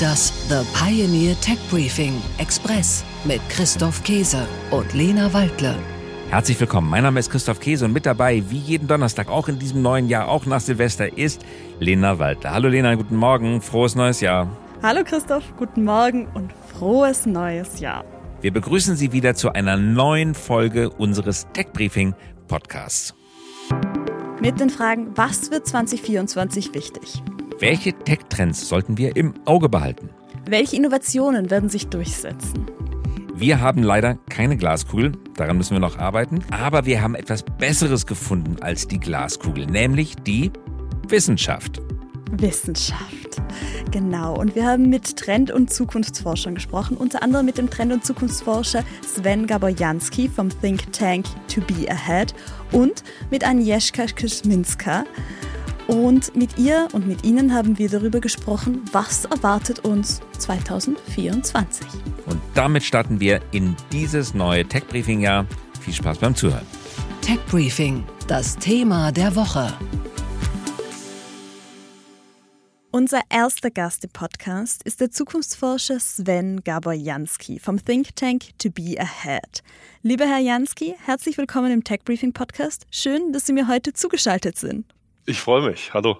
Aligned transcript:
Das 0.00 0.32
The 0.48 0.60
Pioneer 0.74 1.34
Tech 1.40 1.58
Briefing 1.70 2.22
Express 2.36 3.02
mit 3.24 3.40
Christoph 3.48 4.04
Käse 4.04 4.46
und 4.70 4.92
Lena 4.92 5.32
Waldle. 5.32 5.74
Herzlich 6.30 6.60
willkommen. 6.60 6.88
Mein 6.88 7.02
Name 7.02 7.18
ist 7.18 7.30
Christoph 7.30 7.58
Käse 7.58 7.86
und 7.86 7.92
mit 7.94 8.06
dabei, 8.06 8.42
wie 8.48 8.58
jeden 8.58 8.86
Donnerstag, 8.86 9.28
auch 9.28 9.48
in 9.48 9.58
diesem 9.58 9.82
neuen 9.82 10.08
Jahr, 10.08 10.28
auch 10.28 10.46
nach 10.46 10.60
Silvester, 10.60 11.16
ist 11.18 11.44
Lena 11.80 12.18
Waldle. 12.18 12.50
Hallo 12.50 12.68
Lena, 12.68 12.94
guten 12.94 13.16
Morgen, 13.16 13.60
frohes 13.60 13.96
neues 13.96 14.20
Jahr. 14.20 14.48
Hallo 14.82 15.02
Christoph, 15.04 15.42
guten 15.56 15.84
Morgen 15.84 16.28
und 16.34 16.52
frohes 16.52 17.26
neues 17.26 17.80
Jahr. 17.80 18.04
Wir 18.40 18.52
begrüßen 18.52 18.94
Sie 18.94 19.10
wieder 19.10 19.34
zu 19.34 19.52
einer 19.52 19.76
neuen 19.76 20.34
Folge 20.34 20.90
unseres 20.90 21.48
Tech 21.54 21.72
Briefing 21.72 22.14
Podcasts. 22.46 23.14
Mit 24.40 24.60
den 24.60 24.70
Fragen, 24.70 25.08
was 25.16 25.50
wird 25.50 25.66
2024 25.66 26.72
wichtig? 26.74 27.20
Welche 27.60 27.92
Tech-Trends 27.92 28.68
sollten 28.68 28.98
wir 28.98 29.16
im 29.16 29.34
Auge 29.44 29.68
behalten? 29.68 30.10
Welche 30.46 30.76
Innovationen 30.76 31.50
werden 31.50 31.68
sich 31.68 31.88
durchsetzen? 31.88 32.66
Wir 33.34 33.60
haben 33.60 33.82
leider 33.82 34.16
keine 34.28 34.56
Glaskugel, 34.56 35.12
daran 35.34 35.56
müssen 35.56 35.74
wir 35.74 35.80
noch 35.80 35.98
arbeiten, 35.98 36.44
aber 36.52 36.86
wir 36.86 37.02
haben 37.02 37.16
etwas 37.16 37.42
Besseres 37.42 38.06
gefunden 38.06 38.62
als 38.62 38.86
die 38.86 39.00
Glaskugel, 39.00 39.66
nämlich 39.66 40.14
die 40.14 40.52
Wissenschaft. 41.08 41.82
Wissenschaft. 42.30 43.42
Genau, 43.90 44.38
und 44.38 44.54
wir 44.54 44.64
haben 44.64 44.88
mit 44.88 45.16
Trend- 45.16 45.50
und 45.50 45.72
Zukunftsforschern 45.72 46.54
gesprochen, 46.54 46.96
unter 46.96 47.24
anderem 47.24 47.46
mit 47.46 47.58
dem 47.58 47.70
Trend- 47.70 47.92
und 47.92 48.04
Zukunftsforscher 48.04 48.84
Sven 49.04 49.48
Gaborjanski 49.48 50.28
vom 50.28 50.48
Think 50.60 50.92
Tank 50.92 51.26
To 51.48 51.60
Be 51.62 51.90
Ahead 51.90 52.34
und 52.70 53.02
mit 53.30 53.44
Agnieszka 53.44 54.06
Kuzminska. 54.06 55.04
Und 55.88 56.36
mit 56.36 56.58
ihr 56.58 56.86
und 56.92 57.06
mit 57.06 57.24
Ihnen 57.24 57.54
haben 57.54 57.78
wir 57.78 57.88
darüber 57.88 58.20
gesprochen, 58.20 58.82
was 58.92 59.24
erwartet 59.24 59.86
uns 59.86 60.20
2024. 60.36 61.86
Und 62.26 62.38
damit 62.52 62.84
starten 62.84 63.20
wir 63.20 63.40
in 63.52 63.74
dieses 63.90 64.34
neue 64.34 64.66
Tech 64.68 64.86
Briefing 64.86 65.20
Jahr. 65.20 65.46
Viel 65.80 65.94
Spaß 65.94 66.18
beim 66.18 66.34
Zuhören. 66.34 66.66
Tech 67.22 67.38
Briefing, 67.46 68.04
das 68.26 68.56
Thema 68.56 69.12
der 69.12 69.34
Woche. 69.34 69.72
Unser 72.90 73.22
erster 73.30 73.70
Gast 73.70 74.04
im 74.04 74.10
Podcast 74.10 74.82
ist 74.82 75.00
der 75.00 75.10
Zukunftsforscher 75.10 76.00
Sven 76.00 76.62
Gaborjanski 76.64 77.60
vom 77.60 77.82
Think 77.82 78.14
Tank 78.14 78.58
To 78.58 78.68
Be 78.68 78.96
Ahead. 78.98 79.62
Lieber 80.02 80.26
Herr 80.26 80.40
Jansky, 80.40 80.96
herzlich 81.06 81.38
willkommen 81.38 81.72
im 81.72 81.82
Tech 81.82 82.00
Briefing 82.04 82.34
Podcast. 82.34 82.86
Schön, 82.90 83.32
dass 83.32 83.46
Sie 83.46 83.54
mir 83.54 83.68
heute 83.68 83.94
zugeschaltet 83.94 84.58
sind. 84.58 84.84
Ich 85.28 85.42
freue 85.42 85.60
mich. 85.60 85.92
Hallo. 85.92 86.16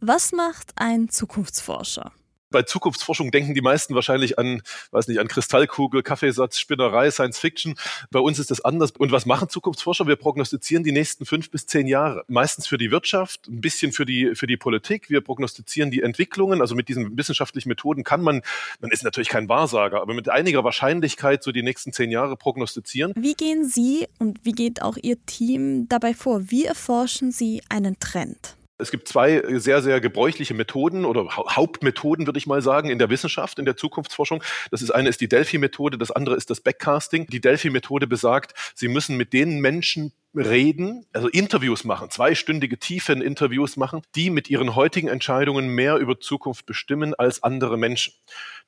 Was 0.00 0.32
macht 0.32 0.72
ein 0.76 1.08
Zukunftsforscher? 1.08 2.12
Bei 2.52 2.62
Zukunftsforschung 2.62 3.30
denken 3.30 3.54
die 3.54 3.60
meisten 3.60 3.94
wahrscheinlich 3.94 4.38
an, 4.38 4.62
weiß 4.92 5.08
nicht, 5.08 5.18
an 5.18 5.28
Kristallkugel, 5.28 6.02
Kaffeesatz, 6.02 6.58
Spinnerei, 6.58 7.10
Science 7.10 7.38
Fiction. 7.38 7.74
Bei 8.10 8.20
uns 8.20 8.38
ist 8.38 8.50
das 8.50 8.60
anders. 8.64 8.92
Und 8.92 9.10
was 9.10 9.26
machen 9.26 9.48
Zukunftsforscher? 9.48 10.06
Wir 10.06 10.16
prognostizieren 10.16 10.84
die 10.84 10.92
nächsten 10.92 11.26
fünf 11.26 11.50
bis 11.50 11.66
zehn 11.66 11.86
Jahre. 11.86 12.24
Meistens 12.28 12.66
für 12.66 12.78
die 12.78 12.90
Wirtschaft, 12.90 13.48
ein 13.48 13.60
bisschen 13.60 13.92
für 13.92 14.06
die, 14.06 14.34
für 14.34 14.46
die 14.46 14.56
Politik. 14.56 15.10
Wir 15.10 15.20
prognostizieren 15.20 15.90
die 15.90 16.02
Entwicklungen. 16.02 16.60
Also 16.60 16.74
mit 16.74 16.88
diesen 16.88 17.16
wissenschaftlichen 17.16 17.68
Methoden 17.68 18.04
kann 18.04 18.22
man, 18.22 18.42
man 18.80 18.90
ist 18.90 19.02
natürlich 19.02 19.28
kein 19.28 19.48
Wahrsager, 19.48 20.00
aber 20.00 20.14
mit 20.14 20.28
einiger 20.28 20.62
Wahrscheinlichkeit 20.62 21.42
so 21.42 21.50
die 21.50 21.62
nächsten 21.62 21.92
zehn 21.92 22.10
Jahre 22.10 22.36
prognostizieren. 22.36 23.12
Wie 23.16 23.34
gehen 23.34 23.66
Sie 23.66 24.06
und 24.18 24.38
wie 24.44 24.52
geht 24.52 24.82
auch 24.82 24.96
Ihr 25.00 25.24
Team 25.26 25.88
dabei 25.88 26.14
vor? 26.14 26.50
Wie 26.50 26.64
erforschen 26.64 27.32
Sie 27.32 27.62
einen 27.68 27.98
Trend? 27.98 28.56
Es 28.82 28.90
gibt 28.90 29.08
zwei 29.08 29.42
sehr, 29.58 29.80
sehr 29.80 30.00
gebräuchliche 30.00 30.54
Methoden 30.54 31.04
oder 31.04 31.36
Hauptmethoden, 31.36 32.26
würde 32.26 32.38
ich 32.38 32.46
mal 32.46 32.60
sagen, 32.60 32.90
in 32.90 32.98
der 32.98 33.10
Wissenschaft, 33.10 33.58
in 33.58 33.64
der 33.64 33.76
Zukunftsforschung. 33.76 34.42
Das 34.70 34.82
ist 34.82 34.90
eine 34.90 35.08
ist 35.08 35.20
die 35.20 35.28
Delphi-Methode, 35.28 35.98
das 35.98 36.10
andere 36.10 36.34
ist 36.36 36.50
das 36.50 36.60
Backcasting. 36.60 37.26
Die 37.28 37.40
Delphi-Methode 37.40 38.06
besagt, 38.06 38.54
Sie 38.74 38.88
müssen 38.88 39.16
mit 39.16 39.32
den 39.32 39.60
Menschen 39.60 40.12
reden, 40.34 41.06
also 41.12 41.28
Interviews 41.28 41.84
machen, 41.84 42.10
zweistündige 42.10 42.78
tiefen 42.78 43.20
Interviews 43.20 43.76
machen, 43.76 44.02
die 44.14 44.30
mit 44.30 44.48
ihren 44.48 44.74
heutigen 44.74 45.08
Entscheidungen 45.08 45.68
mehr 45.68 45.96
über 45.96 46.20
Zukunft 46.20 46.66
bestimmen 46.66 47.14
als 47.14 47.42
andere 47.42 47.76
Menschen. 47.76 48.14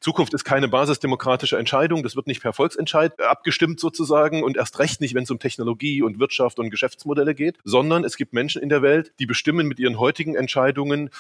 Zukunft 0.01 0.35
ist 0.35 0.45
keine 0.45 0.69
basisdemokratische 0.69 1.57
Entscheidung, 1.57 2.03
das 2.03 2.17
wird 2.17 2.27
nicht 2.27 2.43
per 2.43 2.53
Volksentscheid 2.53 3.19
abgestimmt 3.21 3.81
sozusagen 3.81 4.43
und 4.43 4.57
erst 4.57 4.79
recht 4.79 5.01
nicht, 5.01 5.15
wenn 5.15 5.25
es 5.25 5.31
um 5.31 5.39
Technologie 5.39 6.03
und 6.03 6.19
Wirtschaft 6.19 6.59
und 6.59 6.71
Geschäftsmodelle 6.71 7.35
geht, 7.35 7.59
sondern 7.65 8.05
es 8.05 8.17
gibt 8.17 8.35
Menschen 8.35 8.63
in 8.63 8.69
der 8.69 8.83
Welt, 8.83 9.13
die 9.19 9.27
bestimmen 9.27 9.67
mit 9.67 9.79
ihren 9.79 9.99
heutigen 9.99 10.35
Entscheidungen 10.35 11.11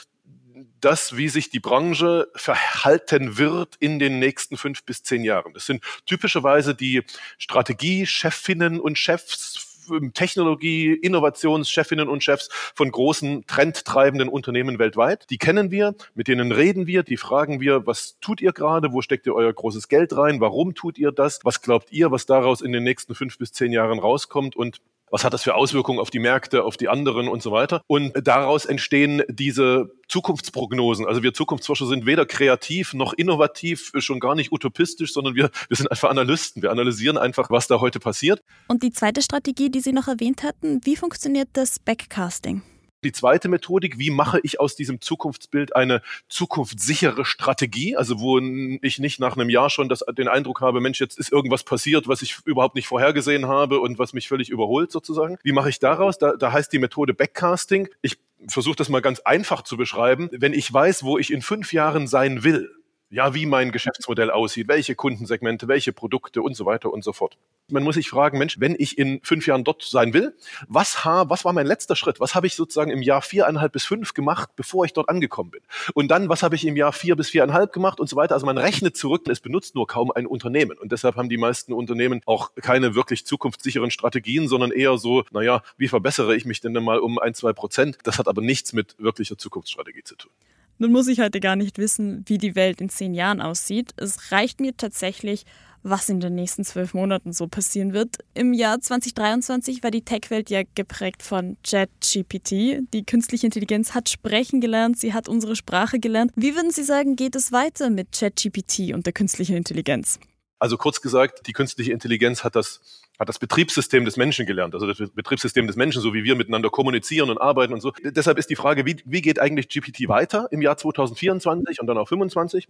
das, 0.81 1.17
wie 1.17 1.31
sich 1.31 1.49
die 1.49 1.61
Branche 1.61 2.29
verhalten 2.35 3.39
wird 3.39 3.77
in 3.81 3.99
den 3.99 4.19
nächsten 4.19 4.59
fünf 4.59 4.85
bis 4.85 5.03
zehn 5.03 5.25
Jahren. 5.25 5.55
Das 5.55 5.65
sind 5.65 5.83
typischerweise 6.05 6.75
die 6.75 7.03
Strategiechefinnen 7.39 8.81
und 8.81 8.99
Chefs 8.99 9.74
Technologie, 10.15 10.93
Innovationschefinnen 10.93 12.09
und 12.09 12.23
Chefs 12.23 12.49
von 12.75 12.91
großen 12.91 13.47
trendtreibenden 13.47 14.29
Unternehmen 14.29 14.79
weltweit. 14.79 15.31
Die 15.31 15.39
kennen 15.39 15.71
wir, 15.71 15.95
mit 16.15 16.29
denen 16.29 16.53
reden 16.53 16.87
wir, 16.87 17.03
die 17.03 17.17
fragen 17.17 17.61
wir, 17.61 17.87
was 17.87 18.19
tut 18.21 18.41
ihr 18.41 18.53
gerade, 18.53 18.93
wo 18.93 19.03
steckt 19.03 19.27
ihr 19.27 19.35
euer 19.35 19.53
großes 19.53 19.89
Geld 19.89 20.17
rein, 20.17 20.41
warum 20.41 20.75
tut 20.75 20.99
ihr 20.99 21.13
das, 21.13 21.41
was 21.45 21.63
glaubt 21.63 21.93
ihr, 21.93 22.11
was 22.11 22.27
daraus 22.27 22.61
in 22.61 22.73
den 22.73 22.85
nächsten 22.85 23.15
fünf 23.15 23.39
bis 23.39 23.53
zehn 23.53 23.73
Jahren 23.73 23.99
rauskommt 23.99 24.57
und 24.57 24.81
was 25.15 25.23
hat 25.23 25.33
das 25.33 25.45
für 25.45 25.55
Auswirkungen 25.55 26.01
auf 26.01 26.11
die 26.11 26.19
Märkte, 26.19 26.65
auf 26.65 26.77
die 26.77 26.89
anderen 26.89 27.29
und 27.29 27.41
so 27.41 27.53
weiter. 27.53 27.83
Und 27.87 28.13
daraus 28.27 28.65
entstehen 28.65 29.23
diese 29.29 29.93
Zukunftsprognosen. 30.09 31.07
Also 31.07 31.23
wir 31.23 31.33
Zukunftsforscher 31.33 31.87
sind 31.87 32.05
weder 32.05 32.27
kreativ 32.27 32.95
noch 32.95 33.13
innovativ, 33.13 33.93
schon 33.99 34.19
gar 34.19 34.35
nicht 34.35 34.51
utopistisch, 34.51 35.13
sondern 35.13 35.37
wir, 35.37 35.51
wir 35.69 35.77
sind 35.77 35.89
einfach 35.89 36.11
Analysten. 36.11 36.63
Wir 36.63 36.73
analysieren 36.73 37.17
einfach, 37.17 37.49
was 37.49 37.69
da 37.69 37.79
heute 37.79 38.01
passiert. 38.01 38.43
Und 38.67 38.83
die 38.83 38.91
zweite 38.91 39.23
Strategie, 39.23 39.71
die 39.71 39.81
Sie 39.81 39.93
noch 39.93 40.09
erwähnt 40.09 40.43
hatten, 40.43 40.81
wie 40.83 40.97
funktioniert 40.97 41.49
das 41.53 41.79
Backcasting? 41.79 42.63
Die 43.05 43.13
zweite 43.13 43.49
Methodik, 43.49 43.99
wie 43.99 44.11
mache 44.11 44.41
ich 44.43 44.61
aus 44.61 44.77
diesem 44.77 45.01
Zukunftsbild 45.01 45.77
eine 45.77 46.03
zukunftssichere 46.29 47.25
Strategie, 47.25 47.97
also 47.97 48.19
wo 48.19 48.39
ich 48.39 48.99
nicht 48.99 49.21
nach 49.21 49.37
einem 49.37 49.51
Jahr 49.51 49.71
schon 49.71 49.89
das, 49.89 50.05
den 50.17 50.29
Eindruck 50.29 50.61
habe, 50.61 50.81
Mensch, 50.81 51.01
jetzt 51.01 51.19
ist 51.19 51.31
irgendwas 51.31 51.65
passiert, 51.65 52.09
was 52.09 52.23
ich 52.23 52.39
überhaupt 52.47 52.75
nicht 52.75 52.89
vorhergesehen 52.89 53.47
habe 53.47 53.81
und 53.81 53.99
was 53.99 54.15
mich 54.15 54.29
völlig 54.29 54.49
überholt 54.49 54.91
sozusagen. 54.91 55.39
Wie 55.43 55.53
mache 55.53 55.69
ich 55.69 55.79
daraus? 55.79 56.19
Da, 56.19 56.37
da 56.37 56.53
heißt 56.53 56.73
die 56.73 56.79
Methode 56.79 57.15
Backcasting. 57.15 57.89
Ich 58.01 58.19
versuche 58.49 58.77
das 58.77 58.89
mal 58.89 59.01
ganz 59.01 59.21
einfach 59.21 59.63
zu 59.63 59.77
beschreiben. 59.77 60.29
Wenn 60.33 60.53
ich 60.53 60.73
weiß, 60.73 61.05
wo 61.05 61.19
ich 61.19 61.33
in 61.33 61.43
fünf 61.43 61.73
Jahren 61.73 62.07
sein 62.07 62.43
will, 62.45 62.71
ja, 63.15 63.33
wie 63.33 63.47
mein 63.47 63.71
Geschäftsmodell 63.71 64.31
aussieht, 64.31 64.67
welche 64.67 64.97
Kundensegmente, 64.97 65.69
welche 65.69 65.93
Produkte 65.93 66.43
und 66.43 66.57
so 66.57 66.67
weiter 66.67 66.93
und 66.93 67.05
so 67.05 67.13
fort. 67.13 67.39
Man 67.71 67.85
muss 67.85 67.95
sich 67.95 68.11
fragen, 68.11 68.39
Mensch, 68.39 68.59
wenn 68.59 68.75
ich 68.77 68.99
in 68.99 69.21
fünf 69.23 69.47
Jahren 69.47 69.63
dort 69.63 69.85
sein 69.85 70.13
will, 70.13 70.35
was, 70.67 71.05
ha, 71.05 71.31
was 71.31 71.45
war 71.45 71.53
mein 71.53 71.67
letzter 71.67 71.95
Schritt? 71.95 72.19
Was 72.19 72.35
habe 72.35 72.49
ich 72.49 72.57
sozusagen 72.57 72.91
im 72.91 73.03
Jahr 73.03 73.23
viereinhalb 73.23 73.73
bis 73.73 73.85
fünf 73.85 74.15
gemacht, 74.15 74.51
bevor 74.57 74.85
ich 74.85 74.93
dort 74.93 75.09
angekommen 75.09 75.53
bin? 75.53 75.61
Und 75.95 76.09
dann, 76.09 76.29
was 76.29 76.43
habe 76.43 76.57
ich 76.57 76.67
im 76.67 76.77
Jahr 76.77 76.93
vier 76.93 77.15
bis 77.15 77.31
viereinhalb 77.31 77.73
gemacht 77.73 78.01
und 78.01 78.09
so 78.09 78.17
weiter? 78.17 78.35
Also 78.35 78.47
man 78.47 78.59
rechnet 78.59 78.97
zurück, 78.97 79.29
es 79.29 79.39
benutzt 79.39 79.77
nur 79.77 79.87
kaum 79.87 80.11
ein 80.11 80.27
Unternehmen. 80.27 80.77
Und 80.77 80.91
deshalb 80.91 81.15
haben 81.15 81.29
die 81.29 81.39
meisten 81.39 81.73
Unternehmen 81.73 82.21
auch 82.27 82.51
keine 82.57 82.97
wirklich 82.97 83.25
zukunftssicheren 83.25 83.93
Strategien, 83.93 84.49
sondern 84.49 84.73
eher 84.73 84.99
so, 84.99 85.23
naja, 85.31 85.63
wie 85.77 85.87
verbessere 85.87 86.35
ich 86.35 86.47
mich 86.47 86.61
denn 86.61 86.73
mal 86.73 86.99
um 86.99 87.21
ein, 87.21 87.35
zwei 87.35 87.53
Prozent? 87.53 87.97
Das 88.03 88.19
hat 88.19 88.27
aber 88.27 88.43
nichts 88.43 88.73
mit 88.73 88.97
wirklicher 88.99 89.39
Zukunftsstrategie 89.39 90.03
zu 90.03 90.17
tun. 90.17 90.33
Nun 90.79 90.93
muss 90.93 91.09
ich 91.09 91.21
heute 91.21 91.41
gar 91.41 91.57
nicht 91.57 91.79
wissen, 91.79 92.25
wie 92.27 92.39
die 92.39 92.55
Welt 92.55 92.81
in 92.81 92.89
zehn 92.89 93.15
Jahren 93.15 93.41
aussieht. 93.41 93.93
Es 93.97 94.33
reicht 94.33 94.61
mir 94.61 94.77
tatsächlich, 94.77 95.45
was 95.85 96.09
in 96.09 96.19
den 96.19 96.35
nächsten 96.35 96.65
zwölf 96.65 96.95
Monaten 96.95 97.33
so 97.33 97.47
passieren 97.47 97.93
wird. 97.93 98.17
Im 98.33 98.53
Jahr 98.55 98.81
2023 98.81 99.83
war 99.83 99.91
die 99.91 100.03
Tech-Welt 100.03 100.51
ja 100.51 100.63
geprägt 100.75 101.23
von 101.23 101.57
ChatGPT. 101.63 102.83
Die 102.93 103.05
künstliche 103.07 103.47
Intelligenz 103.47 103.95
hat 103.95 104.09
sprechen 104.09 104.61
gelernt, 104.61 104.99
sie 104.99 105.13
hat 105.13 105.29
unsere 105.29 105.55
Sprache 105.55 106.01
gelernt. 106.01 106.33
Wie 106.35 106.57
würden 106.57 106.71
Sie 106.71 106.83
sagen, 106.83 107.17
geht 107.17 107.37
es 107.37 107.53
weiter 107.53 107.91
mit 107.91 108.13
ChatGPT 108.13 108.95
und 108.95 109.07
der 109.07 109.13
künstlichen 109.13 109.57
Intelligenz? 109.57 110.19
Also 110.65 110.79
kurz 110.79 111.03
gesagt, 111.03 111.47
die 111.47 111.53
künstliche 111.53 111.93
Intelligenz 111.93 112.43
hat 112.43 112.57
das 112.57 112.81
hat 113.19 113.29
das 113.29 113.39
Betriebssystem 113.39 114.07
des 114.07 114.17
Menschen 114.17 114.47
gelernt, 114.47 114.73
also 114.73 114.87
das 114.87 115.11
Betriebssystem 115.11 115.67
des 115.67 115.77
Menschen, 115.77 116.01
so 116.01 116.15
wie 116.15 116.25
wir 116.25 116.37
miteinander 116.37 116.71
kommunizieren 116.71 117.29
und 117.29 117.37
arbeiten 117.39 117.75
und 117.75 117.83
so. 117.83 117.93
Deshalb 118.03 118.39
ist 118.39 118.49
die 118.49 118.57
Frage, 118.57 118.87
wie, 118.87 118.97
wie 119.05 119.21
geht 119.21 119.39
eigentlich 119.39 119.69
GPT 119.69 120.09
weiter 120.09 120.49
im 120.53 120.63
Jahr 120.63 120.79
2024 120.79 121.83
und 121.83 121.87
dann 121.87 121.99
auch 121.99 122.09
2025? 122.09 122.69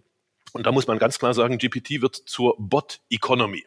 Und 0.51 0.65
da 0.65 0.73
muss 0.73 0.87
man 0.87 0.99
ganz 0.99 1.19
klar 1.19 1.33
sagen, 1.33 1.57
GPT 1.57 2.01
wird 2.01 2.17
zur 2.17 2.57
Bot-Economy. 2.59 3.65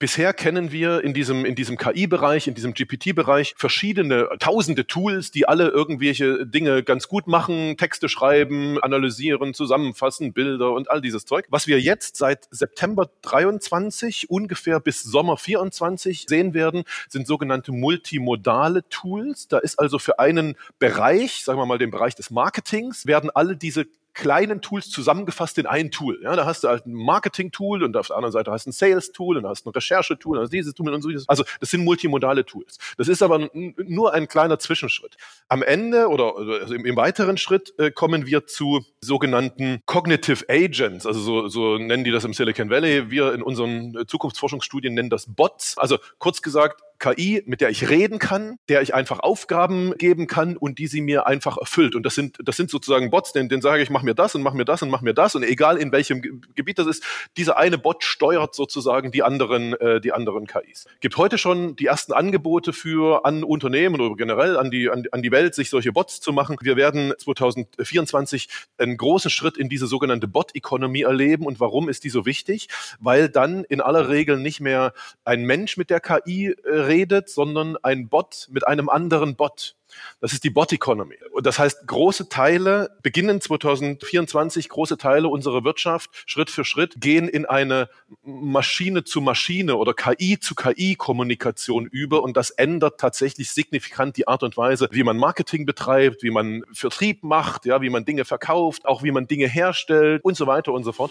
Bisher 0.00 0.32
kennen 0.32 0.70
wir 0.70 1.02
in 1.02 1.12
diesem, 1.12 1.44
in 1.44 1.56
diesem 1.56 1.76
KI-Bereich, 1.76 2.46
in 2.46 2.54
diesem 2.54 2.72
GPT-Bereich 2.72 3.54
verschiedene 3.56 4.28
tausende 4.38 4.86
Tools, 4.86 5.32
die 5.32 5.48
alle 5.48 5.70
irgendwelche 5.70 6.46
Dinge 6.46 6.84
ganz 6.84 7.08
gut 7.08 7.26
machen, 7.26 7.76
Texte 7.76 8.08
schreiben, 8.08 8.80
analysieren, 8.80 9.54
zusammenfassen, 9.54 10.32
Bilder 10.32 10.70
und 10.70 10.88
all 10.88 11.00
dieses 11.00 11.24
Zeug. 11.24 11.46
Was 11.50 11.66
wir 11.66 11.80
jetzt 11.80 12.14
seit 12.14 12.46
September 12.52 13.10
23 13.22 14.30
ungefähr 14.30 14.78
bis 14.78 15.02
Sommer 15.02 15.36
24 15.36 16.26
sehen 16.28 16.54
werden, 16.54 16.84
sind 17.08 17.26
sogenannte 17.26 17.72
multimodale 17.72 18.88
Tools. 18.90 19.48
Da 19.48 19.58
ist 19.58 19.80
also 19.80 19.98
für 19.98 20.20
einen 20.20 20.54
Bereich, 20.78 21.42
sagen 21.42 21.58
wir 21.58 21.66
mal 21.66 21.78
den 21.78 21.90
Bereich 21.90 22.14
des 22.14 22.30
Marketings, 22.30 23.06
werden 23.06 23.30
alle 23.34 23.56
diese 23.56 23.88
kleinen 24.18 24.60
Tools 24.60 24.90
zusammengefasst 24.90 25.56
in 25.58 25.66
ein 25.66 25.90
Tool. 25.90 26.18
Ja, 26.22 26.36
da 26.36 26.44
hast 26.44 26.64
du 26.64 26.68
halt 26.68 26.86
ein 26.86 26.92
Marketing-Tool 26.92 27.84
und 27.84 27.96
auf 27.96 28.08
der 28.08 28.16
anderen 28.16 28.32
Seite 28.32 28.50
hast 28.50 28.66
du 28.66 28.70
ein 28.70 28.72
Sales-Tool 28.72 29.38
und 29.38 29.46
hast 29.46 29.64
du 29.64 29.70
ein 29.70 29.72
Recherche-Tool 29.72 30.36
und 30.36 30.42
hast 30.42 30.52
dieses 30.52 30.74
Tool 30.74 30.92
und 30.92 31.00
so. 31.00 31.08
Also 31.28 31.44
das 31.60 31.70
sind 31.70 31.84
multimodale 31.84 32.44
Tools. 32.44 32.78
Das 32.98 33.08
ist 33.08 33.22
aber 33.22 33.48
nur 33.52 34.12
ein 34.12 34.28
kleiner 34.28 34.58
Zwischenschritt. 34.58 35.16
Am 35.48 35.62
Ende 35.62 36.08
oder 36.08 36.36
also 36.36 36.74
im, 36.74 36.84
im, 36.84 36.96
weiteren 36.96 37.38
Schritt 37.38 37.72
äh, 37.78 37.92
kommen 37.92 38.26
wir 38.26 38.46
zu 38.46 38.84
sogenannten 39.00 39.80
Cognitive 39.86 40.44
Agents. 40.48 41.06
Also 41.06 41.20
so, 41.20 41.48
so 41.48 41.78
nennen 41.78 42.02
die 42.02 42.10
das 42.10 42.24
im 42.24 42.34
Silicon 42.34 42.70
Valley. 42.70 43.10
Wir 43.10 43.32
in 43.32 43.42
unseren 43.42 44.04
Zukunftsforschungsstudien 44.06 44.94
nennen 44.94 45.10
das 45.10 45.32
Bots. 45.32 45.78
Also 45.78 45.98
kurz 46.18 46.42
gesagt, 46.42 46.82
KI, 46.98 47.42
mit 47.46 47.60
der 47.60 47.70
ich 47.70 47.88
reden 47.88 48.18
kann, 48.18 48.58
der 48.68 48.82
ich 48.82 48.94
einfach 48.94 49.20
Aufgaben 49.20 49.96
geben 49.96 50.26
kann 50.26 50.56
und 50.56 50.78
die 50.78 50.88
sie 50.88 51.00
mir 51.00 51.26
einfach 51.26 51.56
erfüllt. 51.56 51.94
Und 51.94 52.04
das 52.04 52.14
sind, 52.14 52.38
das 52.42 52.56
sind 52.56 52.70
sozusagen 52.70 53.10
Bots, 53.10 53.32
denen, 53.32 53.48
denen 53.48 53.62
sage 53.62 53.82
ich, 53.82 53.90
mach 53.90 54.02
mir 54.02 54.14
das 54.14 54.34
und 54.34 54.42
mach 54.42 54.52
mir 54.52 54.64
das 54.64 54.82
und 54.82 54.90
mach 54.90 55.00
mir 55.00 55.14
das. 55.14 55.34
Und 55.34 55.44
egal 55.44 55.76
in 55.76 55.92
welchem 55.92 56.42
Gebiet 56.54 56.78
das 56.78 56.86
ist, 56.86 57.04
dieser 57.36 57.56
eine 57.56 57.78
Bot 57.78 58.02
steuert 58.02 58.54
sozusagen 58.54 59.12
die 59.12 59.22
anderen, 59.22 59.74
äh, 59.74 60.00
die 60.00 60.12
anderen 60.12 60.46
KIs. 60.46 60.86
Gibt 61.00 61.16
heute 61.16 61.38
schon 61.38 61.76
die 61.76 61.86
ersten 61.86 62.12
Angebote 62.12 62.72
für 62.72 63.24
an 63.24 63.44
Unternehmen 63.44 64.00
oder 64.00 64.16
generell 64.16 64.56
an 64.56 64.70
die, 64.70 64.90
an, 64.90 65.04
an 65.12 65.22
die 65.22 65.30
Welt, 65.30 65.54
sich 65.54 65.70
solche 65.70 65.92
Bots 65.92 66.20
zu 66.20 66.32
machen. 66.32 66.56
Wir 66.60 66.76
werden 66.76 67.12
2024 67.16 68.48
einen 68.78 68.96
großen 68.96 69.30
Schritt 69.30 69.56
in 69.56 69.68
diese 69.68 69.86
sogenannte 69.86 70.26
Bot-Economy 70.26 71.02
erleben. 71.02 71.46
Und 71.46 71.60
warum 71.60 71.88
ist 71.88 72.02
die 72.02 72.10
so 72.10 72.26
wichtig? 72.26 72.68
Weil 72.98 73.28
dann 73.28 73.62
in 73.64 73.80
aller 73.80 74.08
Regel 74.08 74.38
nicht 74.38 74.60
mehr 74.60 74.92
ein 75.24 75.44
Mensch 75.44 75.76
mit 75.76 75.90
der 75.90 76.00
KI 76.00 76.48
äh, 76.48 76.87
redet, 76.88 77.28
sondern 77.28 77.76
ein 77.82 78.08
Bot 78.08 78.48
mit 78.50 78.66
einem 78.66 78.88
anderen 78.88 79.36
Bot. 79.36 79.76
Das 80.20 80.32
ist 80.32 80.44
die 80.44 80.50
Bot 80.50 80.72
Economy. 80.72 81.16
Und 81.32 81.46
das 81.46 81.58
heißt, 81.58 81.86
große 81.86 82.28
Teile, 82.28 82.90
beginnen 83.02 83.40
2024, 83.40 84.68
große 84.68 84.98
Teile 84.98 85.28
unserer 85.28 85.64
Wirtschaft, 85.64 86.10
Schritt 86.26 86.50
für 86.50 86.64
Schritt, 86.64 87.00
gehen 87.00 87.28
in 87.28 87.46
eine 87.46 87.88
Maschine 88.22 89.04
zu 89.04 89.20
Maschine 89.20 89.76
oder 89.76 89.94
KI 89.94 90.38
zu 90.38 90.54
KI 90.54 90.96
Kommunikation 90.96 91.86
über. 91.86 92.22
Und 92.22 92.36
das 92.36 92.50
ändert 92.50 93.00
tatsächlich 93.00 93.50
signifikant 93.50 94.16
die 94.16 94.28
Art 94.28 94.42
und 94.42 94.56
Weise, 94.56 94.88
wie 94.90 95.04
man 95.04 95.16
Marketing 95.16 95.66
betreibt, 95.66 96.22
wie 96.22 96.30
man 96.30 96.64
Vertrieb 96.72 97.22
macht, 97.22 97.64
ja, 97.64 97.80
wie 97.80 97.90
man 97.90 98.04
Dinge 98.04 98.24
verkauft, 98.24 98.86
auch 98.86 99.02
wie 99.02 99.12
man 99.12 99.26
Dinge 99.26 99.48
herstellt 99.48 100.24
und 100.24 100.36
so 100.36 100.46
weiter 100.46 100.72
und 100.72 100.84
so 100.84 100.92
fort. 100.92 101.10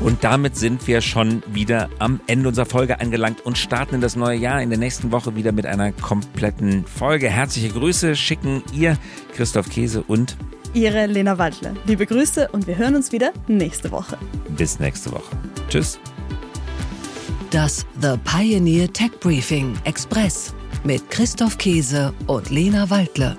Und 0.00 0.24
damit 0.24 0.56
sind 0.56 0.86
wir 0.86 1.02
schon 1.02 1.42
wieder 1.46 1.90
am 1.98 2.20
Ende 2.26 2.48
unserer 2.48 2.64
Folge 2.64 3.00
angelangt 3.00 3.44
und 3.44 3.58
starten 3.58 3.96
in 3.96 4.00
das 4.00 4.16
neue 4.16 4.38
Jahr 4.38 4.62
in 4.62 4.70
der 4.70 4.78
nächsten 4.78 5.12
Woche 5.12 5.36
wieder 5.36 5.52
mit 5.52 5.66
einer 5.66 5.92
kompletten 5.92 6.86
Folge. 6.86 7.28
Herzliche 7.28 7.68
Grüße 7.68 8.16
schicken 8.16 8.62
ihr 8.72 8.96
Christoph 9.34 9.68
Käse 9.68 10.02
und 10.02 10.36
Ihre 10.72 11.06
Lena 11.06 11.36
Waldle. 11.36 11.74
Liebe 11.86 12.06
Grüße 12.06 12.48
und 12.52 12.66
wir 12.66 12.78
hören 12.78 12.94
uns 12.94 13.12
wieder 13.12 13.32
nächste 13.48 13.90
Woche. 13.90 14.16
Bis 14.56 14.78
nächste 14.78 15.12
Woche. 15.12 15.36
Tschüss. 15.68 15.98
Das 17.50 17.84
The 18.00 18.16
Pioneer 18.24 18.90
Tech 18.92 19.10
Briefing 19.20 19.74
Express 19.84 20.54
mit 20.84 21.10
Christoph 21.10 21.58
Käse 21.58 22.14
und 22.26 22.48
Lena 22.48 22.88
Waldle. 22.88 23.36